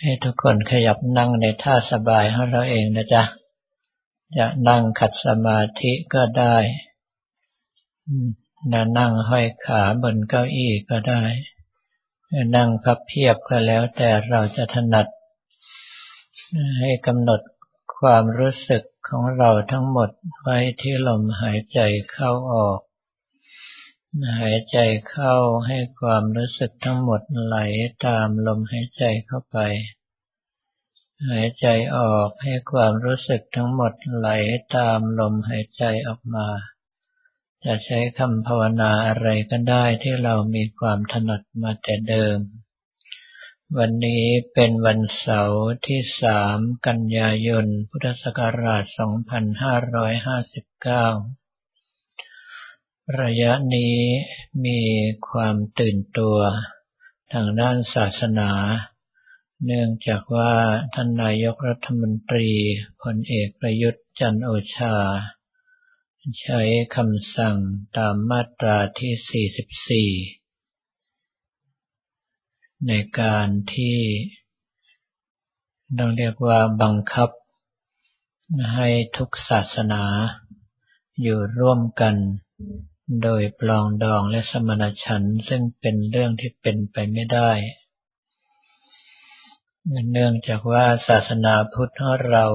[0.00, 3.22] ให้ทุกคนขยับนั่งในท่าสบายของเราเองนะจ๊ะ
[4.38, 6.56] จะนั่งขัดสมาธิก็ได้
[8.72, 11.22] จะนั่งห้อยขาบนเก้าอี้ก็ได้
[12.56, 15.06] นั่งพับเพียบก็แล้วแต่เราจะถนัด
[16.80, 17.40] ให้กำหนด
[17.98, 20.10] ความรู้สึกของเราทั้งหมด
[20.40, 21.78] ไว้ที่ลมหายใจ
[22.12, 22.80] เข้าออก
[24.38, 24.78] หายใจ
[25.08, 25.34] เข้า
[25.66, 27.56] ให้ความรู้สึกทั้งหมดไหล
[28.06, 29.58] ตามลมหายใจเข้าไป
[31.28, 34.28] หายใจออกให้ความรู้สึกทั้งหมดไหล
[34.76, 36.48] ตามลมหายใจออกมา
[37.64, 42.38] จะใช้คำภาวนาอะไรก็ได้ที่เรามีความถนัดมาแต่เดิม
[43.78, 51.43] วันนี้เป็นวันเสาร์ที่สามกันยายน พุทธศักราช 2559
[53.22, 53.96] ระยะนี้
[54.66, 54.80] มี
[55.28, 56.38] ความตื่นตัว
[57.32, 58.50] ทางด้านศาสนา
[59.64, 60.52] เนื่องจากว่า
[60.94, 62.50] ท่านนายกรัฐมนตรี
[63.02, 64.94] พลเอกประยุทธ์จันโอชา
[66.40, 66.60] ใช้
[66.96, 67.56] คำสั่ง
[67.96, 70.26] ตามมาตราที่ 44
[72.88, 73.98] ในการที่
[75.94, 77.30] เราเรียกว่าบังคับ
[78.74, 80.02] ให้ทุกศาสนา
[81.22, 82.16] อยู่ร่วมกัน
[83.22, 87.50] โดยปลองดองและสมณฉันท์ซึ่งเป็นเรื่องที่เป็นไปไม่ได้
[90.12, 92.46] เนื่องจากว่าศาสนาพุทธเรา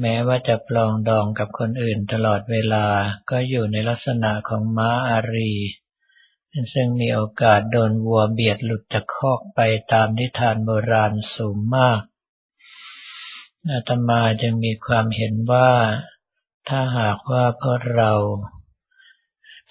[0.00, 2.86] แม้ว่าจะปลองดองกับคนอื่นตลอดเวลา
[3.30, 5.54] ก็อยู่ในลักษณะของม้าอารี
[6.74, 9.60] ซึ่งมีโอกาสโดนวัวเบียดหลุดจากคอกไป
[9.92, 12.00] ตามนิทานโบราณสูงมาก
[13.70, 15.70] อาตมาจึงมีความเห็นว่า
[16.68, 18.12] ถ้าหากว่าพวกเรา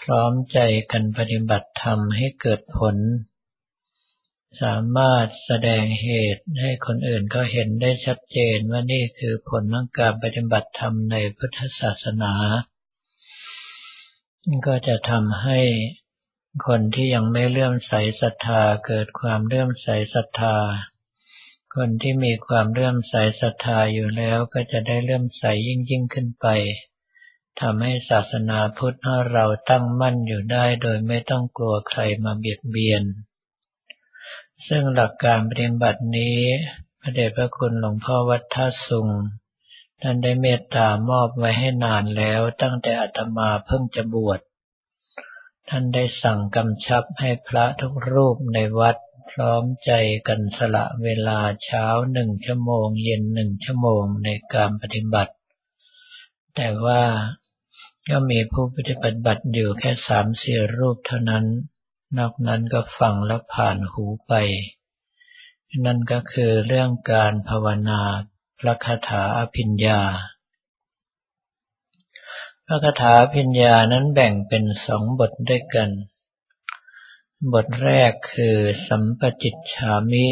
[0.01, 0.59] พร้อมใจ
[0.91, 2.97] กันปฏิบัติธรรมให้เกิดผล
[4.61, 12.33] สามารถแสดงเหตุให้คนอื่นก็เห็นได้ชัดเจนว่านี่คือผลของการปฏิบัติธรรมในพุทธศาสนา
[14.67, 15.59] ก็จะทำให้
[16.67, 20.57] คนที่ยังไม่เลื่อมใสศรัทธาเกิดความเลื่อมใสศรัทธา
[21.75, 26.47] คนที่มีความเลื่อมใสศรัทธาอยู่แล้วก็จะได้เลื่อมใสยิ่งยิ่งขึ้นไป
[27.61, 28.95] ทำให้ศาสนาพุทธ
[29.31, 33.03] เราตั้งมั่นอยู่ได้โดยไม่ต้องกลัวใครมาเบียดเบียน
[34.67, 36.39] ซึ่งหลักการปฏิบัตินี้
[37.01, 39.09] พระเดชพระคุณหลวงพ่อวัดท่าสุง
[40.01, 44.39] ท่านได้เมตตามอบไว้ให้นานแล้วตั้งแต่อาตมาเพิ่งจะบวช
[45.69, 48.97] ท่านได้สั่งกำชับให้พระทุกรูปในวัด
[49.31, 49.91] พร้อมใจ
[50.27, 55.33] กันสละเวลาเช้าหนึ่งชั่วโมง เย็นหนึ่งชั่วโมงในการปฏิบัติ
[56.55, 57.01] แต่ว่า
[58.11, 61.45] ก็มีผู้ปฏิบัติอยู่แค่สามสี่รูปเท่านั้น
[62.17, 64.33] นอกนั้นก็ฟังแล้วผ่านหูไป
[65.85, 68.01] นั่นก็คือเรื่องการภาวนา
[68.59, 70.01] พระคาถาอภิญญา
[72.65, 75.89] พระคาถาพิญญานั้นแบ่งเป็นสองบทด้วยกัน
[77.53, 80.27] บทแรกคือสัมปจิตฉามิ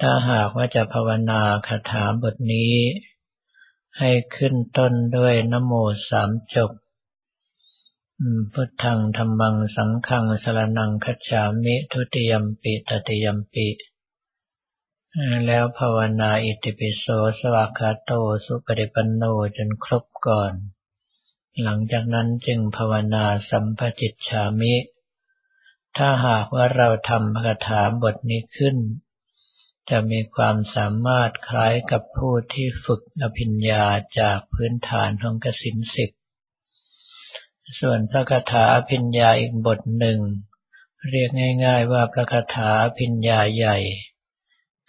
[0.00, 2.74] ถ้าหากว่าจะภาวนาคาถาบทนี้
[3.98, 5.72] ให้ขึ้นต้นด้วยนโม
[6.08, 6.70] สามจบ
[8.52, 13.68] พุทธังธรรมังสังฆังสรนังคัจฉามิทุติยมปิตติยมปิ
[15.46, 17.04] แล้วภาวนาอิติปิโส
[17.40, 18.10] สวากาโต
[18.44, 19.22] สุปฏิปันโน
[19.56, 20.52] จนครบก่อน
[21.62, 24.74] หลังจากนั้นจึงภาวนาสัมปจิตฉามิ
[25.96, 28.76] ถ้าหากว่าเราทำคาถาบทนี้ขึ้น
[29.90, 33.84] จะมีความสามารถคล้ายกับผู้ที่ฝึกอภิญญา
[34.20, 36.10] จากพื้นฐานของกสินสิบ
[37.80, 40.20] ส่วนพระคาถาอภิญญาอีกบทหนึ่ง
[41.10, 41.30] เรียก
[41.64, 43.78] ง่ายๆว่าพระคาถาอภิญญาใหญ่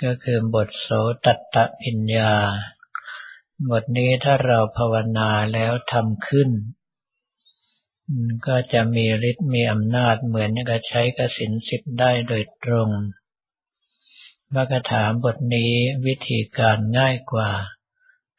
[0.04, 0.90] ก็คือบทโส
[1.26, 2.34] ตัตตภิญญา
[3.72, 6.50] บทนี้ถ้าเราภาวนาแล้วทำขึ้น
[8.48, 12.90] ก็จะมีฤทธิ์มีอำนาจเหมือนกับใช้กสินสิบได้โดยตรง
[14.54, 15.74] พระคาถาบทนี้
[16.06, 17.52] วิธีการง่ายกว่า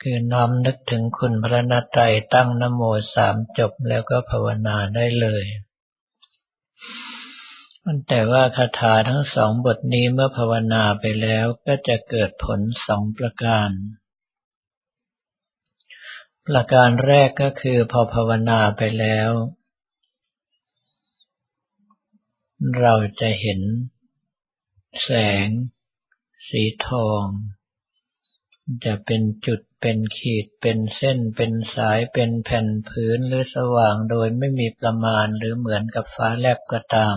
[0.02, 2.82] คือน้อมนึกถึงคุณพระนาตรัยตั้งนโม
[3.14, 5.44] สามจบแล้วก็ภาวนาได้เลย
[8.08, 13.70] แต่ว่าคาถาทั้งสองบทนี้เมื่อภาวนาไปแล้วก็จะเกิดผลสองประการ
[16.46, 19.30] ประการแรกก็คือพอภาวนาไปแล้ว
[22.80, 23.60] เราจะเห็น
[25.02, 25.10] แส
[25.46, 25.48] ง
[26.48, 27.24] สีทอง
[28.84, 37.16] จะเป็นจุดเป็นขีดเป็นเส้นเป็นสายเป็นแผ่นพื้นหรือสว่างโดยไม่มีประมาณหรือเหมือนกับฟ้าแลบก็ตาม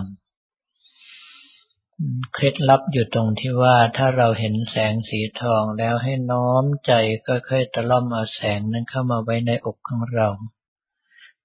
[2.32, 6.92] เคล็ดลับอยู่ตรงที่ว่าถ้าเราเห็นแสงสีทองแล้วให้น้อมใจ
[7.26, 10.28] ก็ค่อยตะล่อมเอาแสงนั้นเข้ามาไว้ในอกของเรา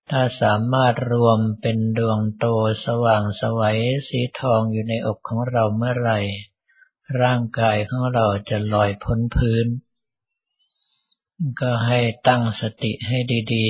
[0.09, 2.45] ถ้าสามารถรวมเป็นดวงโต
[2.85, 6.19] สว่างสวัยสีทองอยู่ในอกของเราเมื่อไหร่
[7.23, 9.65] ร่างกายของเราจะลอยพ้นพื้น
[11.61, 13.17] ก็ให้ตั้งสติให้
[13.55, 13.69] ดี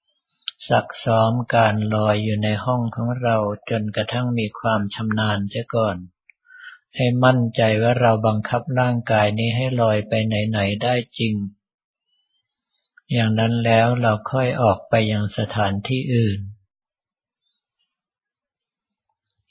[0.00, 3.36] ๆ ซักซ้อมการลอยอยู่ในห้องของเรา
[3.70, 5.96] จนกระทั่งมีความชำนาญเสียก่อน
[6.96, 11.34] ให้มั่นใจว่าเราบังคับร่างกายนี้ให้ลอยไปไหนๆได้จริง
[13.12, 16.38] อย่างนั้นแล้วเราค่อยออกไปยังสถานที่อื่น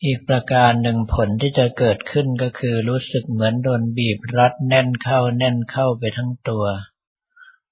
[0.06, 6.66] อีกประการหนึ่งผลที่จะเกิดขึ้นก็คือรู้สึกเหมือนโดนบีบรัดแน่นเข้าแน่นเข้าไปทั้งตัว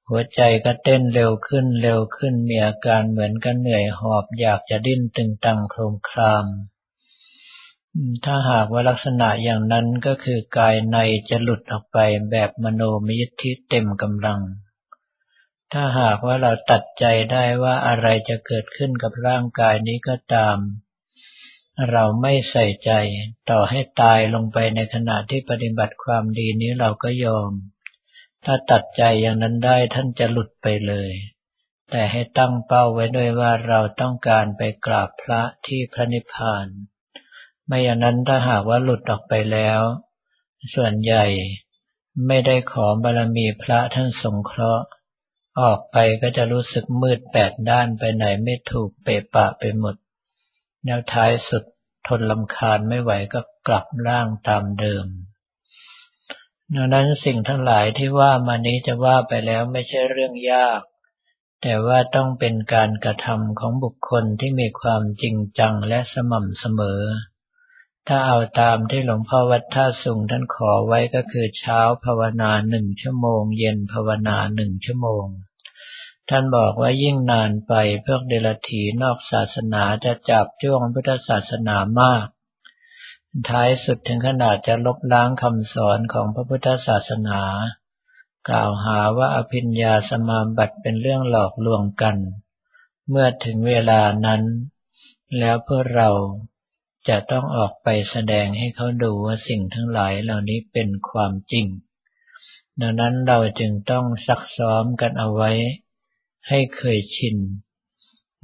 [0.08, 6.46] หัวใจก็เต้นเร็วขึ้นเร็วขึ้นมีอาการเหมือนกันเหนื่อยหอบอยากจะดิ้นตึงตังโครมคราม
[8.26, 10.98] ถ้าหากว่าลักษณะอย่างนั้นก็คือกายใน
[11.30, 11.98] จะหลุดออกไป
[12.32, 14.42] แบบมโนมยิทธิเต็มกำลัง
[15.72, 20.58] ถ้าหากว่าเราตัดใจได้ว่าอะไรจะเกิดขึ้นกับร่างกายนี้ก็ตาม
[21.92, 22.92] เราไม่ใส่ใจ
[23.50, 27.52] ต่อให้ตายลงไปในขณะที่ปฏิบัติความดีนี้เราก็ยอม
[28.46, 31.12] ถ้าตัดใจอย่างนั้นได้ท่านจะหลุดไปเลย
[31.90, 36.68] แต่ให้ตั้งเป้าไว้ด้วยว่าเราต้องการไปกราบพระที่พระนิพพาน
[37.66, 39.82] ไม่อย่างนั้นถ้าหากว่าหลุดออกไปแล้ว
[40.76, 41.26] ส่วนใหญ่
[42.28, 44.86] ไม่ได้ขอบารมีพระท่านสงเคราะห์
[45.62, 49.96] ออกไปก็จะรู้สึกมืดแปดด้านไปไหนไม่ถูกเปะปะไปหมด
[50.86, 51.64] แนวท้ายสุด
[52.08, 55.06] ทนลำคาญไม่ไหวก็กลับร่างตามเดิม
[56.76, 60.82] ดังนั้นสิ่งทั้งหลายที่ว่ามานี้จะว่าไปแล้วไม่ใช่เรื่องยาก
[61.62, 67.02] แต่ว่าต้องเป็นการกระทำของบุคคลที่มีความจริงจังและสม่ำเสมอ
[68.08, 75.26] ถ้าเอาตามที่หลวงพ่อวัดท่าสุงท่านขอไว้ก็คือเช้าภาวนาหนึ่งชั่วโมง เย็นภาวนาหนึ่งชั่วโมง
[76.34, 77.74] ท่านบอกว่ายิ่งนานไป
[78.06, 82.26] พวกเดรัจฉีนอกศาสนาจะจับจ้วงพุทธศาสนามาก
[83.50, 87.42] ท้ายสุดถึงขนาดจะลบล้างคำสอนของพระพุทธศาสนา
[88.50, 92.18] กล่าวหาว่าอภิญญาสมาบัติเป็นเรื่องหลอกลวงกัน
[93.10, 94.42] เมื่อถึงเวลานั้น
[95.40, 96.10] แล้วพวกเรา
[97.10, 101.66] จะต้องออกไปแสดงให้เขาดูว่าสิ่งทั้งหลายเหล่านี้เป็นความจริง
[102.82, 105.52] ดังนั้นเราจึงต้องซักซ้อมกันเอาไว้
[106.48, 107.38] ให้เคยชิน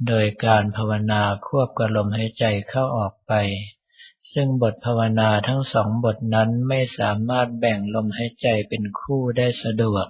[0.06, 3.32] โดยการภาวนาควบกับลมหายใจเข้าออกไป
[4.32, 10.06] ซึ่งบทภาวนาทั้งสองบทนั้นไม่สามารถแบ่งลมหายใจเป็นคู่ได้สะดวก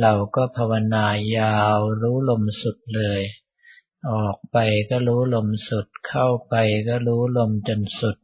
[0.00, 3.22] เราก็ภาวนายาวรู้ลมสุดเลย
[4.10, 4.56] ออกไป
[4.90, 6.54] ก็รู้ลมสุด เข้าไป
[6.88, 8.16] ก็รู้ลมจนสุด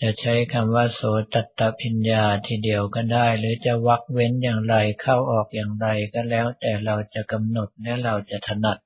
[0.00, 1.00] จะใช้คำว่าโส
[1.34, 8.78] ตตพิญญาทีเดียวก็ได้ หรือจะวักเว้นอย่างไรเข้าออกอย่างไรก็แล้ว แต่เราจะกำหนดและเราจะถนัด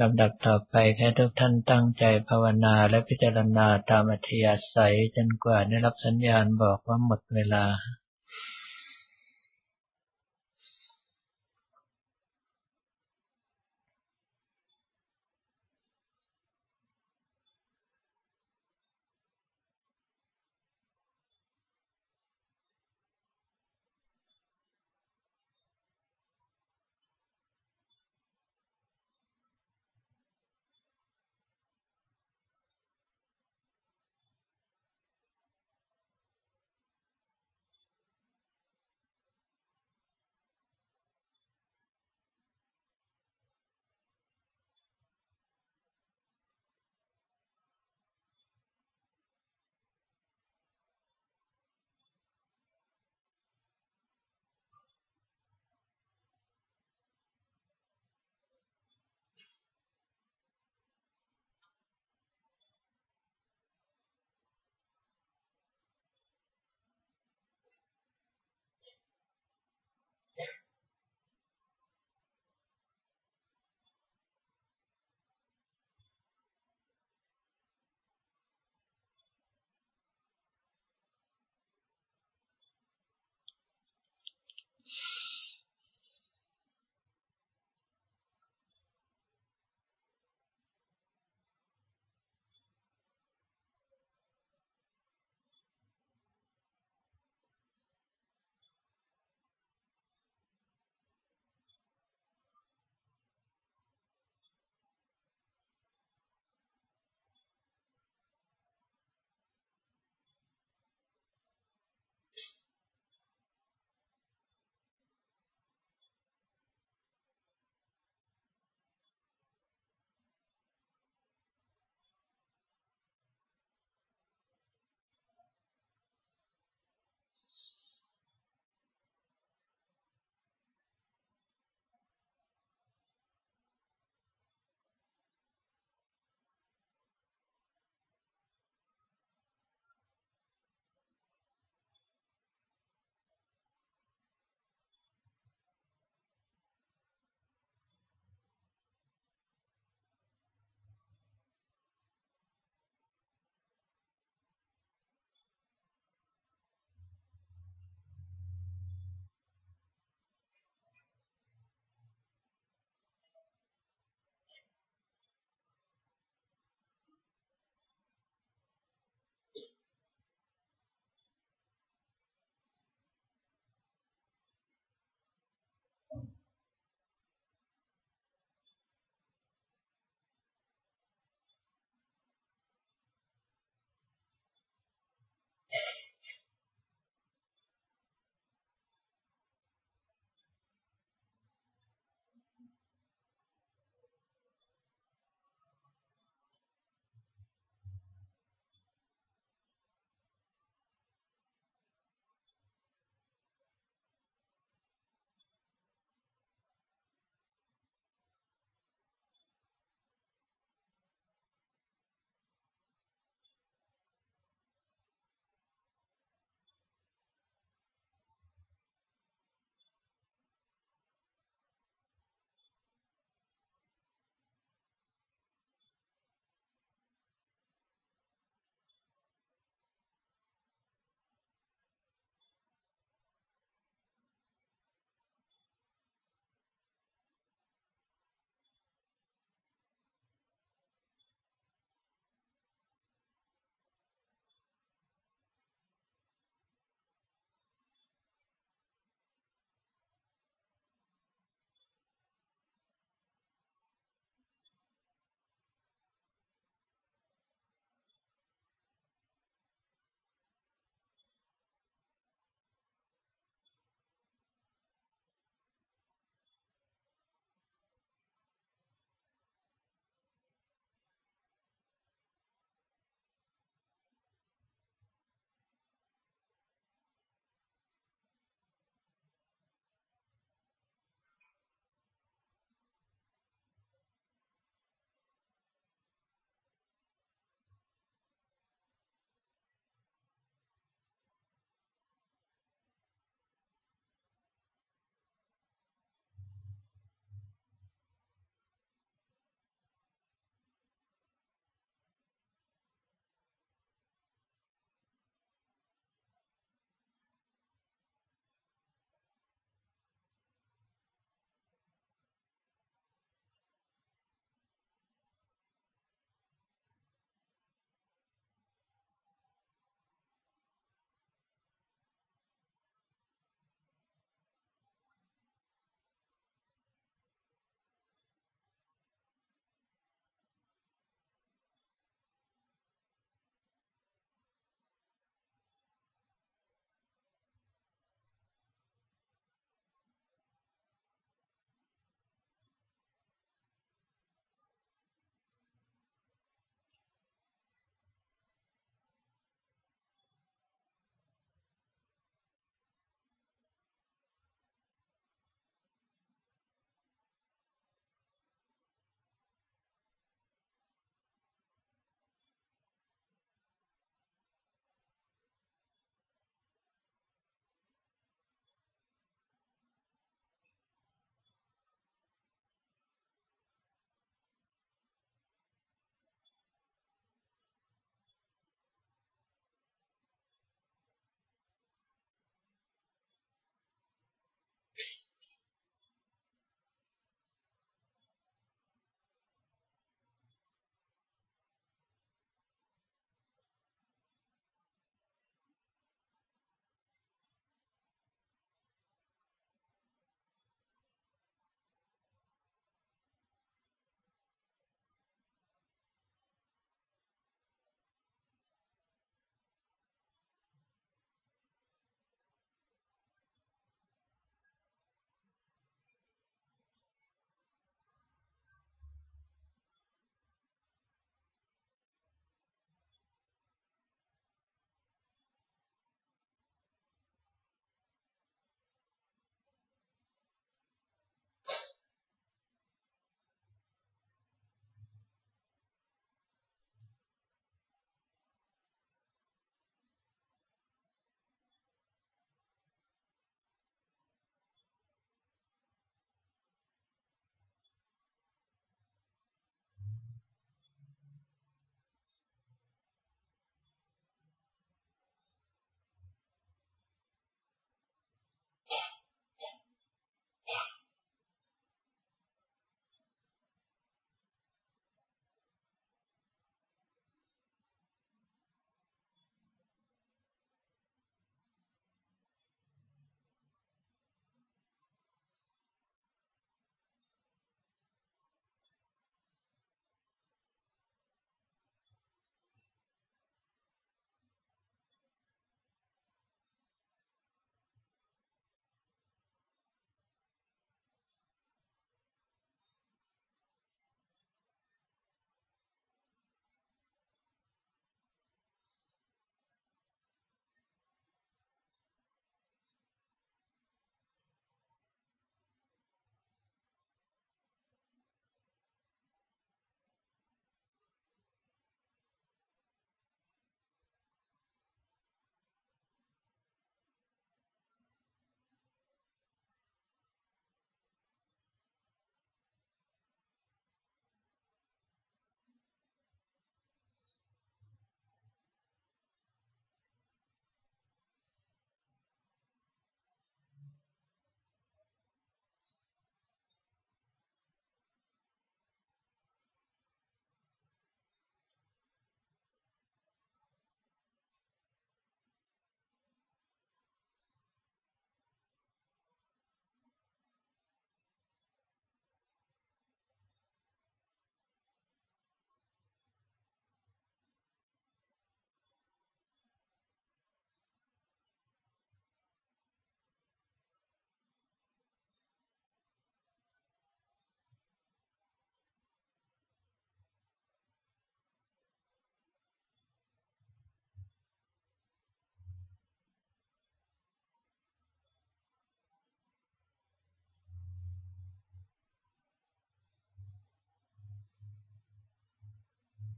[0.00, 7.64] ลำดับต่อไปแค่ทุกท่านตั้งใจภาวนาและพิจารณาตามอัธยาศัยจนกว่าได้รับสัญญาณบอกว่าหมดเวลา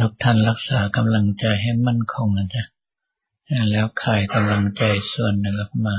[0.00, 2.64] ทุกท่านรักษากำลังใจให้มั่นคงนะจ๊ะ
[3.70, 4.82] แล้วขายกำลังใจ
[5.14, 5.96] ส่วนหนึ่งออกมา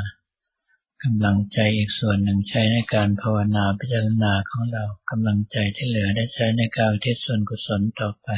[1.04, 8.30] กำลังใจอีกส่วนหนึ่งใช้ในการภาวนาพิจารณาของเรากำลังใจที่เหลือได้ใช้ในการที่ส่วนกุศลต่อไป